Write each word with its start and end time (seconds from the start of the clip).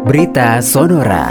Berita 0.00 0.64
Sonora. 0.64 1.28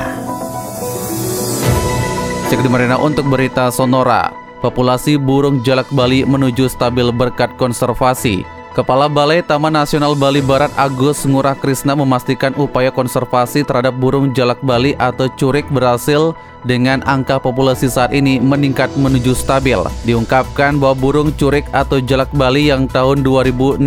Cek 2.54 2.62
di 2.62 2.70
Marina 2.70 3.02
untuk 3.02 3.26
berita 3.26 3.74
Sonora. 3.74 4.30
Populasi 4.62 5.18
burung 5.18 5.66
jalak 5.66 5.90
Bali 5.90 6.22
menuju 6.22 6.70
stabil 6.70 7.10
berkat 7.10 7.58
konservasi. 7.58 8.46
Kepala 8.78 9.10
Balai 9.10 9.42
Taman 9.42 9.74
Nasional 9.74 10.14
Bali 10.14 10.46
Barat 10.46 10.70
Agus 10.78 11.26
Ngurah 11.26 11.58
Krisna 11.58 11.98
memastikan 11.98 12.54
upaya 12.62 12.94
konservasi 12.94 13.66
terhadap 13.66 13.98
burung 13.98 14.38
jalak 14.38 14.62
Bali 14.62 14.94
atau 15.02 15.26
curik 15.34 15.66
berhasil 15.74 16.38
dengan 16.68 17.04
angka 17.08 17.40
populasi 17.40 17.88
saat 17.88 18.12
ini 18.12 18.42
meningkat 18.42 18.92
menuju 18.98 19.36
stabil. 19.36 19.80
Diungkapkan 20.04 20.80
bahwa 20.80 20.96
burung 20.98 21.32
curik 21.36 21.68
atau 21.72 22.02
jalak 22.04 22.32
Bali 22.36 22.72
yang 22.72 22.88
tahun 22.90 23.24
2006 23.24 23.80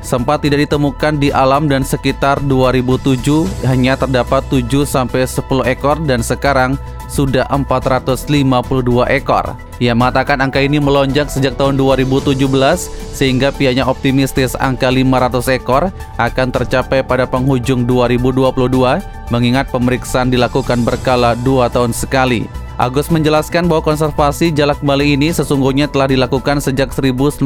sempat 0.00 0.44
tidak 0.44 0.68
ditemukan 0.68 1.20
di 1.20 1.28
alam 1.34 1.68
dan 1.68 1.84
sekitar 1.84 2.40
2007 2.46 3.66
hanya 3.68 3.98
terdapat 3.98 4.44
7 4.48 4.86
sampai 4.88 5.26
10 5.28 5.66
ekor 5.68 5.96
dan 6.04 6.24
sekarang 6.24 6.76
sudah 7.14 7.46
452 7.52 9.06
ekor. 9.12 9.54
Ia 9.82 9.92
mengatakan 9.94 10.38
angka 10.38 10.62
ini 10.62 10.78
melonjak 10.78 11.30
sejak 11.30 11.58
tahun 11.58 11.74
2017 11.78 12.38
sehingga 13.10 13.50
pihaknya 13.50 13.86
optimistis 13.86 14.54
angka 14.54 14.90
500 14.90 15.58
ekor 15.58 15.90
akan 16.18 16.48
tercapai 16.54 17.02
pada 17.02 17.26
penghujung 17.26 17.82
2022 17.86 18.54
mengingat 19.32 19.70
pemeriksaan 19.72 20.28
dilakukan 20.30 20.84
berkala 20.84 21.34
dua 21.42 21.72
tahun 21.72 21.96
sekali. 22.14 22.46
Agus 22.78 23.10
menjelaskan 23.10 23.66
bahwa 23.66 23.82
konservasi 23.90 24.54
jalak 24.54 24.78
Bali 24.82 25.18
ini 25.18 25.34
sesungguhnya 25.34 25.90
telah 25.90 26.06
dilakukan 26.06 26.62
sejak 26.62 26.94
1990 26.94 27.42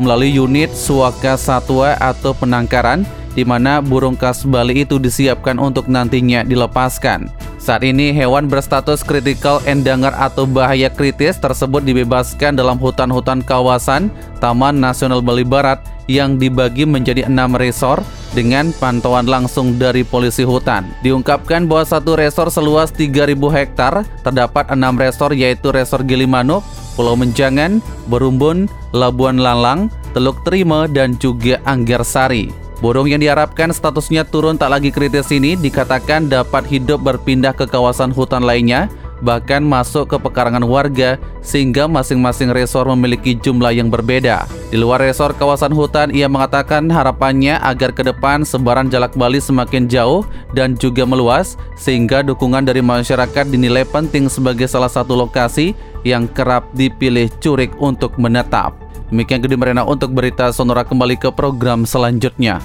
melalui 0.00 0.32
unit 0.36 0.72
Suaka 0.72 1.36
Satwa 1.36 1.96
atau 2.00 2.32
penangkaran 2.32 3.04
di 3.36 3.44
mana 3.44 3.84
burung 3.84 4.16
khas 4.16 4.44
Bali 4.48 4.84
itu 4.88 4.96
disiapkan 4.96 5.60
untuk 5.60 5.88
nantinya 5.88 6.44
dilepaskan. 6.44 7.28
Saat 7.66 7.82
ini 7.82 8.14
hewan 8.14 8.46
berstatus 8.46 9.02
critical 9.02 9.58
endanger 9.66 10.14
atau 10.14 10.46
bahaya 10.46 10.86
kritis 10.86 11.34
tersebut 11.34 11.82
dibebaskan 11.82 12.54
dalam 12.54 12.78
hutan-hutan 12.78 13.42
kawasan 13.42 14.06
Taman 14.38 14.78
Nasional 14.78 15.18
Bali 15.18 15.42
Barat 15.42 15.82
yang 16.06 16.38
dibagi 16.38 16.86
menjadi 16.86 17.26
enam 17.26 17.58
resor 17.58 18.06
dengan 18.38 18.70
pantauan 18.78 19.26
langsung 19.26 19.82
dari 19.82 20.06
polisi 20.06 20.46
hutan. 20.46 20.86
Diungkapkan 21.02 21.66
bahwa 21.66 21.82
satu 21.82 22.14
resor 22.14 22.54
seluas 22.54 22.94
3.000 22.94 23.34
hektar 23.34 24.06
terdapat 24.22 24.70
enam 24.70 24.94
resor 24.94 25.34
yaitu 25.34 25.74
Resor 25.74 26.06
Gilimanuk, 26.06 26.62
Pulau 26.94 27.18
Menjangan, 27.18 27.82
Berumbun, 28.06 28.70
Labuan 28.94 29.42
Lalang, 29.42 29.90
Teluk 30.14 30.38
Terima, 30.46 30.86
dan 30.86 31.18
juga 31.18 31.58
Anggersari. 31.66 32.65
Burung 32.84 33.08
yang 33.08 33.24
diharapkan 33.24 33.72
statusnya 33.72 34.28
turun 34.28 34.60
tak 34.60 34.68
lagi 34.68 34.92
kritis 34.92 35.32
ini 35.32 35.56
dikatakan 35.56 36.28
dapat 36.28 36.68
hidup 36.68 37.00
berpindah 37.00 37.56
ke 37.56 37.64
kawasan 37.64 38.12
hutan 38.12 38.44
lainnya, 38.44 38.92
bahkan 39.24 39.64
masuk 39.64 40.12
ke 40.12 40.16
pekarangan 40.20 40.60
warga 40.60 41.16
sehingga 41.40 41.88
masing-masing 41.88 42.52
resor 42.52 42.84
memiliki 42.92 43.32
jumlah 43.32 43.72
yang 43.72 43.88
berbeda. 43.88 44.44
Di 44.68 44.76
luar 44.76 45.00
resor 45.00 45.32
kawasan 45.32 45.72
hutan, 45.72 46.12
ia 46.12 46.28
mengatakan 46.28 46.92
harapannya 46.92 47.56
agar 47.64 47.96
ke 47.96 48.04
depan 48.04 48.44
sebaran 48.44 48.92
jalak 48.92 49.16
Bali 49.16 49.40
semakin 49.40 49.88
jauh 49.88 50.28
dan 50.52 50.76
juga 50.76 51.08
meluas 51.08 51.56
sehingga 51.80 52.20
dukungan 52.20 52.68
dari 52.68 52.84
masyarakat 52.84 53.48
dinilai 53.48 53.88
penting 53.88 54.28
sebagai 54.28 54.68
salah 54.68 54.92
satu 54.92 55.16
lokasi 55.16 55.72
yang 56.04 56.28
kerap 56.28 56.68
dipilih 56.76 57.32
curik 57.40 57.72
untuk 57.80 58.12
menetap. 58.20 58.85
Demikian 59.08 59.38
Gede 59.38 59.54
Merena 59.54 59.86
untuk 59.86 60.10
berita 60.10 60.50
Sonora 60.50 60.82
kembali 60.82 61.14
ke 61.14 61.30
program 61.30 61.86
selanjutnya. 61.86 62.58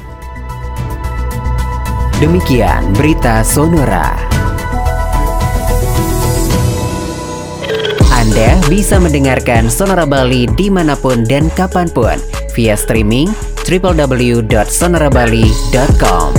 Demikian 2.17 2.93
berita 2.97 3.41
Sonora. 3.41 4.13
Anda 8.13 8.53
bisa 8.69 9.01
mendengarkan 9.01 9.65
Sonora 9.69 10.05
Bali 10.05 10.45
di 10.53 10.69
mana 10.69 10.93
pun 10.93 11.25
dan 11.25 11.49
kapan 11.57 11.89
pun 11.89 12.21
via 12.53 12.77
streaming 12.77 13.33
www.sonorabali.com. 13.65 16.29